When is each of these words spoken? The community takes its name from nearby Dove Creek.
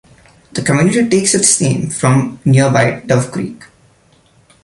The 0.53 0.63
community 0.63 1.07
takes 1.07 1.35
its 1.35 1.61
name 1.61 1.91
from 1.91 2.39
nearby 2.43 3.01
Dove 3.05 3.31
Creek. 3.31 3.65